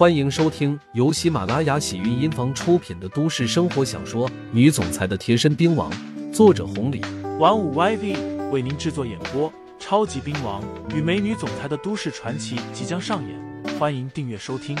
[0.00, 5.92] 欢迎收听由喜马拉雅喜韵音房出品的都市生活小说《女总裁的贴身兵王》，
[6.32, 7.02] 作者红礼，
[7.38, 9.52] 玩五 YV 为您制作演播。
[9.78, 14.74] 超级兵王与美女总裁的都市传奇即将上演，欢迎订阅收听。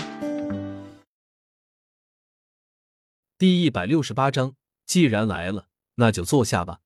[3.36, 4.54] 第一百六十八章，
[4.86, 6.80] 既然来了，那就坐下吧。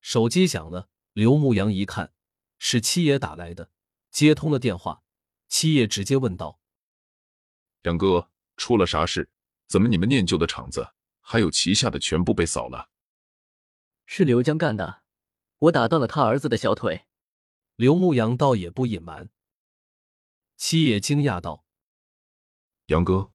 [0.00, 2.12] 手机响了，刘牧阳一看
[2.60, 3.70] 是七爷打来的，
[4.12, 5.02] 接通了电话，
[5.48, 6.60] 七爷直接问道
[7.88, 8.28] ：“杨哥，
[8.58, 9.30] 出了啥事？
[9.66, 10.86] 怎么你们念旧的厂子
[11.20, 12.90] 还有旗下的全部被扫了？”
[14.04, 15.02] 是刘江干的。
[15.60, 17.06] 我打断了他儿子的小腿，
[17.76, 19.30] 刘牧阳倒也不隐瞒。
[20.56, 21.64] 七爷惊讶道
[22.86, 23.32] ：“杨哥，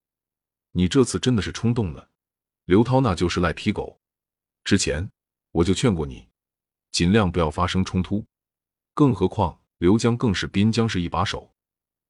[0.72, 2.12] 你这次真的是冲动了。
[2.66, 4.00] 刘涛那就是赖皮狗，
[4.64, 5.12] 之前
[5.52, 6.30] 我就劝过你，
[6.92, 8.26] 尽量不要发生冲突。
[8.94, 11.54] 更何况刘江更是滨江市一把手，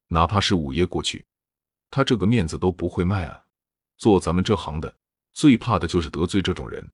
[0.10, 1.26] 哪怕是午夜过去，
[1.94, 3.46] 他这个面子都不会卖啊。
[3.98, 4.98] 做咱们这行的，
[5.34, 6.92] 最怕的就是得罪这种人。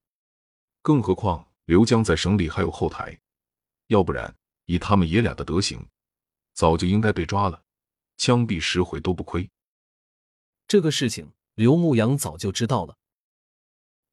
[0.81, 3.21] 更何况……”刘江在省里还有后台，
[3.89, 5.87] 要不然以他们爷俩的德行，
[6.53, 7.63] 早就应该被抓了，
[8.17, 9.47] 枪毙十回都不亏。
[10.67, 12.97] 这个事情刘牧阳早就知道了。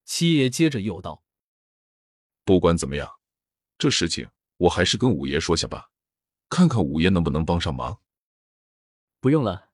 [0.05, 1.25] 七爷接着又道
[2.45, 3.11] ：“不管怎么样，
[3.79, 5.89] 这事情我还是跟五爷说下吧，
[6.51, 8.03] 看看五爷能不能帮上忙。”
[9.21, 9.66] 不用了，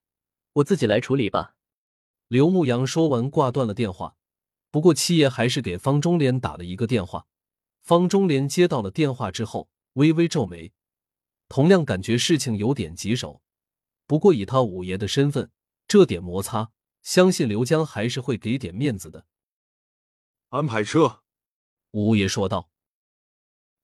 [0.54, 1.54] 我自己来处理吧。
[2.28, 4.16] 刘牧阳说完挂断了电话。
[4.70, 7.26] 不过七爷还是给方中莲打了一个电话。
[7.82, 10.72] 方中莲接到了电话之后，微微皱眉，
[11.48, 13.42] 同样感觉事情有点棘手。
[14.06, 15.50] 不过以他五爷的身份，
[15.86, 16.70] 这点摩擦，
[17.02, 19.26] 相信刘江还是会给点面子的。
[20.48, 21.22] 安排车，
[21.90, 22.70] 五爷说道。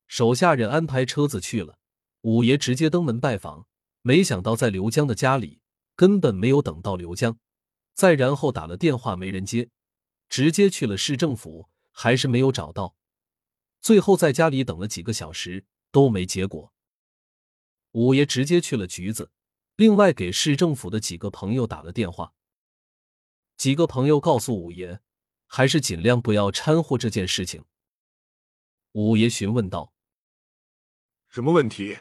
[0.07, 1.79] 手下人安排车子去了，
[2.23, 3.67] 五爷直接登门拜访。
[4.01, 5.61] 没想到在刘江的家里，
[5.99, 7.41] 根本没有等到刘江，
[7.93, 9.69] 再然后打了电话没人接，
[10.29, 12.95] 直接去了市政府，还是没有找到。
[13.81, 16.73] 最后在家里等了几个小时都没结果，
[17.91, 19.33] 五爷直接去了局子，
[19.75, 22.33] 另外给市政府的几个朋友打了电话。
[23.57, 25.01] 几个朋友告诉五爷，
[25.47, 27.65] 还是尽量不要掺和这件事情。
[28.93, 29.93] 五爷询问道
[31.29, 31.99] ：“什么问题？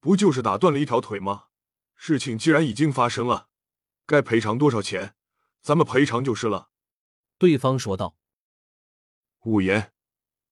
[0.00, 1.44] 不就是打断了一条腿吗？
[1.98, 3.50] 事情既然已经发生了，
[4.06, 5.14] 该赔偿多少钱，
[5.60, 6.70] 咱们赔偿就是了。”
[7.36, 8.16] 对方说道
[9.44, 9.92] ：“五爷。”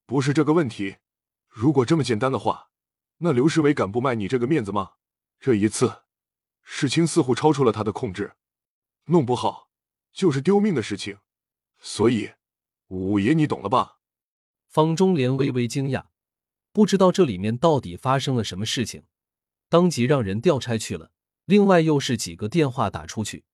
[0.06, 0.98] 不是这个问题，
[1.48, 2.70] 如果这么简单的话，
[3.16, 4.92] 那刘世伟敢不卖你这个面子吗？
[5.40, 6.02] 这一次，
[6.62, 8.36] 事情似乎超出了他的控制，
[9.06, 9.72] 弄不好
[10.12, 11.18] 就是丢命的事情。
[11.80, 12.34] 所以，
[12.86, 13.98] 五爷你懂了吧？
[14.68, 16.06] 方中莲微微惊讶，
[16.70, 19.06] 不知道这里面到底发生了什么事情，
[19.68, 21.10] 当即让人调差去了。
[21.46, 23.44] 另外又是几个电话打出去，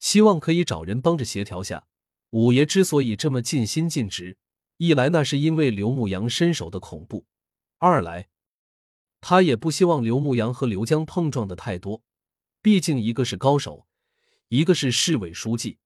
[0.00, 1.86] 希望可以找人帮着协调下。
[2.30, 4.38] 五爷之所以这么尽心尽职。
[4.76, 7.26] 一来那是因为刘牧阳身手的恐怖，
[7.78, 8.28] 二来
[9.20, 12.02] 他也不希望刘牧阳和刘江碰撞的太多，
[12.60, 13.86] 毕竟一个是高手，
[14.48, 15.78] 一个是市委书记，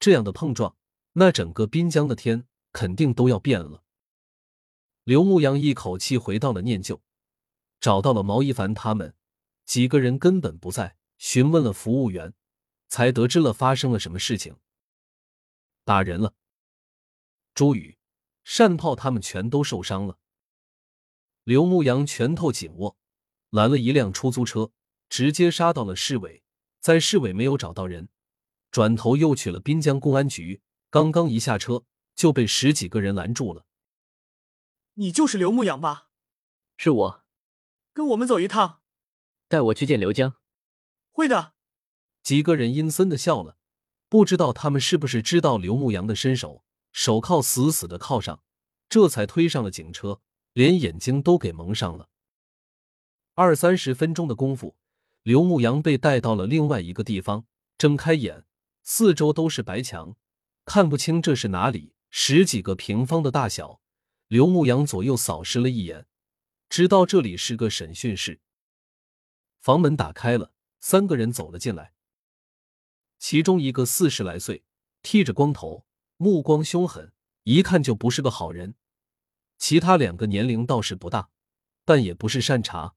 [0.00, 0.76] 这样的碰撞，
[1.12, 3.82] 那整个滨江的天肯定都要变了。
[5.04, 7.02] 刘牧阳一口气回到了念旧，
[7.80, 9.14] 找到了毛一凡他们
[9.64, 12.34] 几个人根本不在，询问了服务员，
[12.88, 14.56] 才得知了发生了什么事情，
[15.84, 16.34] 打人了，
[17.54, 17.98] 朱宇。
[18.44, 20.18] 单炮他们全都受伤了。
[21.44, 22.96] 刘牧阳拳头紧握，
[23.50, 24.72] 拦了一辆出租车，
[25.08, 26.42] 直接杀到了市委。
[26.80, 28.08] 在市委没有找到人，
[28.70, 30.60] 转头又去了滨江公安局。
[30.90, 31.84] 刚刚一下车，
[32.14, 33.64] 就被十几个人拦住了。
[34.94, 36.10] 你就是刘牧阳吧？
[36.76, 37.24] 是我。
[37.92, 38.81] 跟我们走一趟。
[39.52, 40.36] 带我去见刘江。
[41.10, 41.52] 会的。
[42.22, 43.58] 几个人阴森的笑了，
[44.08, 46.64] 不知道他们是不是知道刘牧阳的身手。
[46.90, 48.42] 手铐死死的铐上，
[48.88, 50.22] 这才推上了警车，
[50.54, 52.08] 连眼睛都给蒙上了。
[53.34, 54.76] 二三十分钟的功夫，
[55.22, 57.44] 刘牧阳被带到了另外一个地方。
[57.76, 58.46] 睁开眼，
[58.82, 60.16] 四周都是白墙，
[60.64, 61.94] 看不清这是哪里。
[62.08, 63.80] 十几个平方的大小，
[64.28, 66.06] 刘牧阳左右扫视了一眼，
[66.70, 68.41] 知道这里是个审讯室。
[69.62, 71.94] 房门打开了，三个人走了进来，
[73.20, 74.64] 其中一个四十来岁，
[75.02, 75.86] 剃着光头。
[76.16, 77.12] 目光凶狠，
[77.44, 78.74] 一看就不是个好人。
[79.58, 81.30] 其他两个年龄倒是不大，
[81.84, 82.96] 但也不是善茬。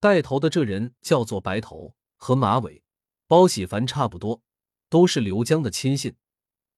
[0.00, 2.82] 带头的这人叫做白头，和马尾、
[3.26, 4.42] 包喜凡差不多，
[4.88, 6.16] 都是刘江的亲信。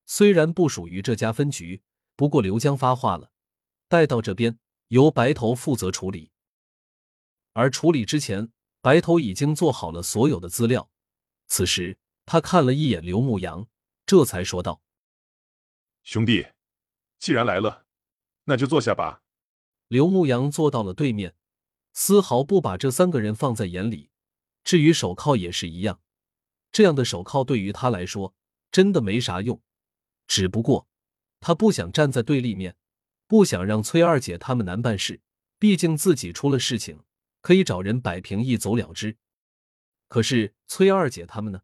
[0.06, 1.84] 虽然不属于这家分局，
[2.16, 3.30] 不过刘江发话了，
[3.86, 4.58] 带到这边
[4.88, 6.32] 由白头负责处理。
[7.52, 8.52] 而处理之前，
[8.86, 10.88] 白头已经做好了所有的资料。
[11.48, 13.66] 此时他看了一眼刘牧阳，
[14.06, 14.80] 这才说道
[16.06, 16.46] ：“兄弟，
[17.18, 17.84] 既然来了，
[18.44, 19.24] 那就坐下吧。”
[19.88, 21.34] 刘牧阳坐到了对面，
[21.94, 24.10] 丝毫不把这三个人放在眼里。
[24.62, 26.00] 至于手铐也是一样，
[26.70, 28.36] 这样的手铐对于他来说
[28.70, 29.60] 真的没啥用。
[30.28, 30.86] 只不过
[31.40, 32.76] 他不想站在对立面，
[33.26, 35.20] 不想让崔二姐他们难办事。
[35.58, 37.00] 毕竟自己出了事情，
[37.46, 39.18] 可以找人摆平一走了之。
[40.08, 41.62] 可是崔二姐他们呢？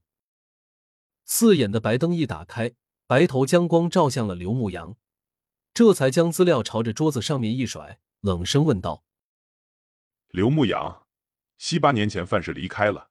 [1.24, 2.74] 四眼的白灯一打开，
[3.08, 4.96] 白头将光照向了刘牧阳，
[5.74, 9.02] 这才将资料朝着桌子上面一甩，冷声问道
[10.30, 11.04] ：“刘牧阳。”
[11.58, 13.10] 七八年前范氏离开了，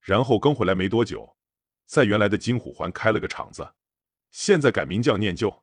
[0.00, 1.36] 然后跟回来没多久，
[1.86, 3.74] 在原来的金虎环开了个厂子，
[4.32, 5.62] 现在改名叫念旧。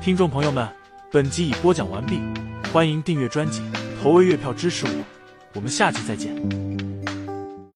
[0.00, 0.72] 听众朋友们，
[1.10, 2.20] 本集已播讲完毕，
[2.72, 3.62] 欢迎订阅专辑，
[4.02, 5.04] 投喂月票支持我，
[5.54, 6.67] 我们下期再见。